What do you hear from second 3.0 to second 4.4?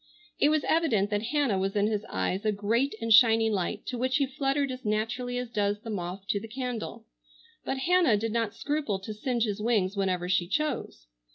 shining light, to which he